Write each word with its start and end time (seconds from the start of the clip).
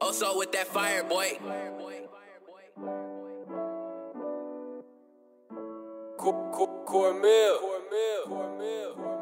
Also 0.00 0.36
with 0.38 0.52
that 0.52 0.66
fire, 0.66 1.04
boy. 1.04 1.38
Cormel. 6.86 7.74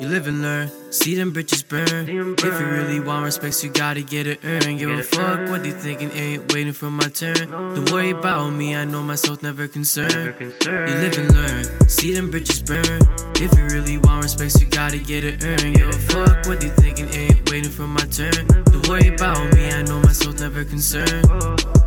You 0.00 0.08
live 0.08 0.26
and 0.26 0.42
learn, 0.42 0.70
see 0.92 1.14
them 1.14 1.32
bitches 1.32 1.66
burn. 1.66 2.08
If 2.08 2.44
you 2.44 2.66
really 2.66 3.00
want 3.00 3.24
respects, 3.24 3.62
you 3.62 3.70
gotta 3.70 4.02
get 4.02 4.26
it 4.26 4.44
earned. 4.44 4.78
Give 4.78 4.90
a 4.90 5.02
fuck 5.02 5.48
what 5.48 5.62
they 5.62 5.70
thinking, 5.70 6.10
ain't 6.12 6.52
waiting 6.52 6.72
for 6.72 6.90
my 6.90 7.08
turn. 7.08 7.50
Don't 7.50 7.90
worry 7.90 8.10
about 8.10 8.50
me, 8.50 8.74
I 8.74 8.84
know 8.84 9.02
myself 9.02 9.42
never 9.42 9.68
concerned. 9.68 10.34
You 10.40 10.52
live 10.60 11.18
and 11.18 11.34
learn, 11.34 11.88
see 11.88 12.12
them 12.12 12.30
bitches 12.30 12.66
burn. 12.66 13.33
If 13.36 13.56
you 13.58 13.64
really 13.66 13.98
want 13.98 14.22
respects, 14.22 14.60
you 14.60 14.66
gotta 14.66 14.98
get 14.98 15.24
it 15.24 15.44
earned. 15.44 15.76
Yo, 15.76 15.90
fuck 15.90 16.46
what 16.46 16.60
they 16.60 16.68
thinking, 16.68 17.08
ain't 17.12 17.50
waiting 17.50 17.70
for 17.70 17.86
my 17.86 18.04
turn. 18.06 18.46
Don't 18.46 18.88
worry 18.88 19.08
about 19.08 19.52
me, 19.54 19.70
I 19.70 19.82
know 19.82 20.00
myself 20.00 20.38
never 20.38 20.64
concerned. 20.64 21.26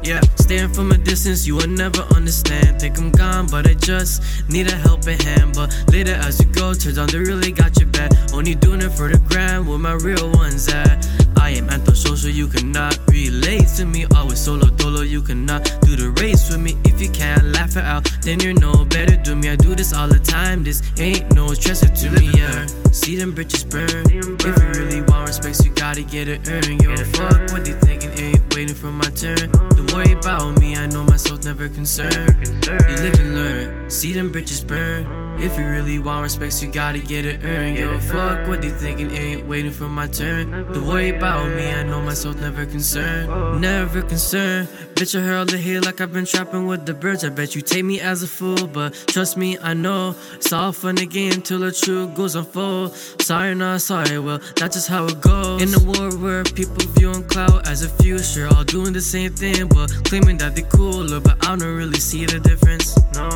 Yeah, 0.04 0.22
staring 0.36 0.74
from 0.74 0.92
a 0.92 0.98
distance, 0.98 1.48
you 1.48 1.56
will 1.56 1.68
never 1.68 2.02
understand. 2.16 2.80
Think 2.80 2.98
I'm 2.98 3.12
gone, 3.12 3.48
but 3.48 3.68
I 3.68 3.74
just 3.74 4.48
need 4.50 4.68
a 4.68 4.76
helping 4.76 5.20
hand. 5.20 5.54
But 5.56 5.74
later 5.92 6.14
as 6.14 6.40
you 6.40 6.48
go, 6.48 6.74
turns 6.74 6.98
out 6.98 7.12
they 7.12 7.20
really 7.20 7.52
got 7.52 7.80
your 7.80 7.90
back. 7.90 8.12
Only 8.34 8.56
doing 8.56 8.82
it 8.82 8.92
for 8.92 9.08
the 9.08 9.18
gram, 9.28 9.68
where 9.68 9.80
my 9.80 9.94
real 9.94 10.32
ones 10.32 10.68
at. 10.68 11.06
I 11.40 11.52
am 11.52 11.70
antisocial, 11.70 12.30
you 12.30 12.48
cannot 12.48 12.98
relate 13.10 13.68
to 13.78 13.86
me. 13.86 14.06
Always 14.16 14.40
solo 14.40 14.70
dolo, 14.70 15.02
you 15.02 15.22
cannot 15.22 15.64
do 15.82 15.96
the 15.96 16.10
race 16.22 16.50
with 16.50 16.60
me. 16.60 16.76
If 16.86 17.02
you 17.02 17.10
can't 17.10 17.44
laugh 17.46 17.78
it 17.78 17.84
out, 17.84 18.10
then 18.22 18.40
you're 18.40 18.54
no 18.54 18.86
better 18.86 19.16
to 19.24 19.36
me. 19.36 19.50
I 19.50 19.56
do 19.56 19.76
this 19.76 19.94
all 19.94 20.08
the 20.08 20.20
time, 20.20 20.64
this 20.64 20.82
ain't 21.00 21.34
no 21.34 21.48
stressor 21.48 21.92
to 22.02 22.10
me. 22.20 22.32
Yeah, 22.38 22.66
see 22.92 23.16
them 23.16 23.34
bitches 23.34 23.70
burn. 23.70 24.06
If 24.12 24.46
you 24.46 24.82
really 24.82 25.02
want 25.02 25.28
respect, 25.28 25.64
you 25.64 25.72
gotta 25.72 26.04
get 26.04 26.28
it 26.28 26.50
earned. 26.50 26.82
A 27.00 27.06
fuck 27.06 27.52
what 27.52 27.66
they 27.66 27.74
thinking, 27.74 28.12
ain't 28.18 28.56
waiting 28.56 28.76
for 28.76 28.92
my 28.92 29.10
turn. 29.12 29.52
Don't 29.52 29.92
worry 29.94 30.14
about 30.14 30.60
me, 30.60 30.76
I 30.76 30.88
know 30.88 31.04
myself 31.04 31.44
never 31.46 31.70
concerned. 31.70 32.48
You 32.66 32.96
live 33.04 33.20
and 33.20 33.36
learn, 33.36 33.90
see 33.90 34.14
them 34.14 34.32
bitches 34.32 34.66
burn. 34.66 35.27
If 35.40 35.58
you 35.58 35.66
really 35.66 36.00
want 36.00 36.24
respect, 36.24 36.62
you 36.64 36.72
gotta 36.72 37.00
get 37.00 37.26
it 37.26 37.44
earned. 37.44 37.78
A 37.78 38.00
fuck 38.02 38.48
what 38.48 38.62
they 38.62 38.70
thinking, 38.70 39.12
ain't 39.12 39.48
waiting 39.48 39.72
for 39.72 39.88
my 39.88 40.08
turn. 40.08 40.52
Don't 40.52 40.88
worry 40.88 41.10
about 41.10 41.48
me, 41.56 41.70
I 41.70 41.84
know 41.84 42.02
myself 42.02 42.42
never 42.42 42.66
concerned. 42.66 43.62
Never 43.62 44.02
concerned. 44.02 44.68
Bitch, 44.96 45.18
I 45.18 45.22
heard 45.22 45.38
all 45.38 45.46
the 45.46 45.60
hate 45.60 45.86
like 45.86 46.02
I've 46.02 46.12
been 46.12 46.26
trapping 46.26 46.66
with 46.66 46.88
the 46.88 46.94
birds. 46.96 47.24
I 47.24 47.30
bet 47.30 47.54
you 47.56 47.62
take 47.62 47.86
me 47.86 48.00
as 48.00 48.24
a 48.24 48.28
fool, 48.28 48.66
but 48.66 48.94
trust 49.08 49.38
me, 49.38 49.58
I 49.60 49.76
know 49.76 50.16
it's 50.34 50.52
all 50.52 50.72
fun 50.72 50.98
again 50.98 51.42
till 51.44 51.60
the 51.60 51.72
truth 51.72 52.16
goes 52.16 52.36
unfold. 52.36 52.96
Sorry, 53.22 53.54
not 53.54 53.82
sorry, 53.82 54.18
well, 54.18 54.40
that's 54.56 54.76
just 54.76 54.90
how 54.90 55.06
it 55.06 55.22
goes. 55.22 55.62
In 55.62 55.70
a 55.80 55.84
world 55.86 56.20
where 56.20 56.44
people 56.44 56.84
viewing 56.98 57.24
cloud 57.26 57.68
as 57.68 57.84
a 57.84 57.90
future, 57.90 58.48
all 58.56 58.64
doing 58.64 58.92
the 58.92 59.02
same 59.02 59.34
thing, 59.34 59.68
but 59.68 59.92
claiming 60.06 60.38
that 60.40 60.56
they 60.56 60.64
cooler, 60.64 61.20
but 61.20 61.38
I 61.46 61.56
don't 61.56 61.76
really 61.76 62.00
see 62.00 62.26
the 62.26 62.40
difference. 62.40 62.98
No. 63.14 63.27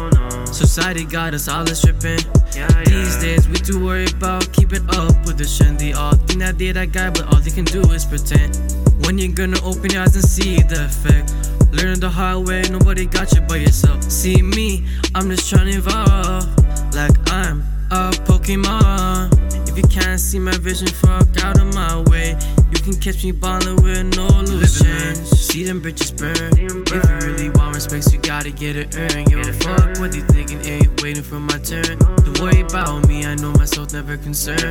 Society 0.71 1.03
got 1.03 1.33
us 1.33 1.49
all 1.49 1.65
stripping. 1.67 2.19
Yeah, 2.55 2.65
These 2.85 3.17
days 3.17 3.49
we 3.49 3.55
too 3.55 3.83
worried 3.83 4.13
about 4.13 4.53
keeping 4.53 4.89
up 4.91 5.11
with 5.27 5.37
the 5.37 5.43
trend. 5.43 5.81
They 5.81 5.91
all 5.91 6.15
think 6.15 6.39
that 6.39 6.57
they 6.57 6.71
that 6.71 6.93
guy, 6.93 7.09
but 7.09 7.23
all 7.23 7.41
they 7.41 7.49
can 7.49 7.65
do 7.65 7.81
is 7.91 8.05
pretend. 8.05 8.55
When 9.03 9.17
you 9.17 9.33
gonna 9.33 9.61
open 9.65 9.91
your 9.91 10.03
eyes 10.03 10.15
and 10.15 10.23
see 10.23 10.61
the 10.63 10.85
effect? 10.85 11.35
Learning 11.73 11.99
the 11.99 12.09
hard 12.09 12.47
way, 12.47 12.61
nobody 12.71 13.05
got 13.05 13.33
you 13.33 13.41
but 13.41 13.59
yourself. 13.59 14.01
See 14.03 14.41
me, 14.41 14.85
I'm 15.13 15.29
just 15.29 15.49
trying 15.49 15.73
to 15.73 15.77
evolve. 15.77 16.47
Like 16.95 17.19
I'm 17.29 17.67
a 17.91 18.11
Pokemon. 18.23 19.67
If 19.67 19.75
you 19.75 19.83
can't 19.83 20.21
see 20.21 20.39
my 20.39 20.55
vision, 20.55 20.87
fuck 20.87 21.27
out 21.43 21.59
of 21.59 21.75
my 21.75 21.99
way. 22.09 22.37
You 22.71 22.79
can 22.79 22.95
catch 22.95 23.25
me 23.25 23.33
ballin' 23.33 23.75
with 23.83 24.15
no 24.15 24.27
change. 24.47 25.17
See 25.35 25.65
them 25.65 25.81
bitches 25.81 26.15
burn. 26.15 26.55
If 26.55 26.91
you 26.95 27.27
really 27.27 27.49
want 27.49 27.75
respect, 27.75 28.13
you 28.13 28.19
gotta 28.19 28.51
get 28.51 28.77
it 28.77 28.95
earned. 28.95 29.27
Give 29.27 29.39
a 29.39 29.51
fuck 29.51 29.99
what 29.99 30.13
they 30.13 30.21
waiting 31.01 31.23
for 31.23 31.39
my 31.39 31.57
turn. 31.59 31.97
Don't 31.97 32.39
worry 32.39 32.61
about 32.61 33.07
me, 33.07 33.25
I 33.25 33.35
know 33.35 33.51
myself 33.53 33.93
never 33.93 34.17
concerned. 34.17 34.61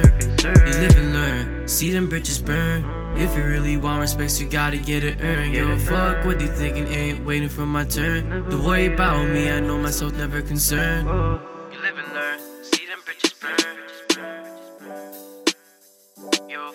You 0.42 0.72
live 0.84 0.96
and 0.96 1.12
learn, 1.12 1.68
see 1.68 1.90
them 1.90 2.08
bitches 2.08 2.44
burn. 2.44 2.84
If 3.16 3.36
you 3.36 3.44
really 3.44 3.76
want 3.76 4.00
respect, 4.00 4.40
you 4.40 4.48
gotta 4.48 4.78
get 4.78 5.04
it 5.04 5.20
earned. 5.20 5.54
Yo, 5.54 5.76
fuck 5.78 6.24
what 6.24 6.38
they 6.38 6.46
thinking, 6.46 6.86
ain't 6.88 7.24
waiting 7.24 7.48
for 7.48 7.66
my 7.66 7.84
turn. 7.84 8.48
Don't 8.48 8.64
worry 8.64 8.86
about 8.92 9.28
me, 9.28 9.50
I 9.50 9.60
know 9.60 9.78
myself 9.78 10.14
never 10.14 10.40
concerned. 10.42 11.08
You 11.08 11.80
live 11.80 11.98
and 11.98 12.14
learn, 12.14 12.38
see 12.62 12.86
them 12.86 13.00
bitches 13.04 13.40
burn. 13.40 13.76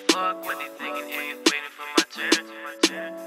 Fuck 0.09 0.45
what 0.45 0.57
they 0.59 0.69
thinking, 0.77 1.09
ain't 1.11 1.39
waiting 1.51 1.73
for 1.75 1.85
my 1.97 2.03
turn. 2.09 3.24